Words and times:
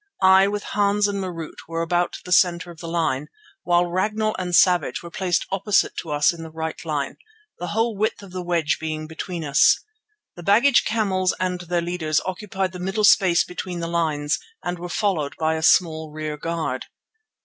I 0.23 0.47
with 0.47 0.63
Hans 0.63 1.07
and 1.07 1.23
Marût 1.23 1.67
were 1.67 1.83
about 1.83 2.17
the 2.25 2.31
centre 2.31 2.71
of 2.71 2.79
the 2.79 2.87
line, 2.87 3.27
while 3.61 3.85
Ragnall 3.85 4.35
and 4.39 4.55
Savage 4.55 5.03
were 5.03 5.11
placed 5.11 5.45
opposite 5.51 5.95
to 5.97 6.09
us 6.09 6.33
in 6.33 6.41
the 6.41 6.49
right 6.49 6.83
line, 6.83 7.17
the 7.59 7.67
whole 7.67 7.95
width 7.95 8.23
of 8.23 8.31
the 8.31 8.41
wedge 8.41 8.77
being 8.79 9.05
between 9.05 9.43
us. 9.43 9.79
The 10.35 10.41
baggage 10.41 10.85
camels 10.85 11.35
and 11.39 11.61
their 11.61 11.81
leaders 11.81 12.19
occupied 12.25 12.71
the 12.71 12.79
middle 12.79 13.05
space 13.05 13.43
between 13.43 13.79
the 13.79 13.85
lines 13.85 14.39
and 14.63 14.79
were 14.79 14.89
followed 14.89 15.35
by 15.37 15.53
a 15.53 15.61
small 15.61 16.09
rear 16.11 16.35
guard. 16.35 16.87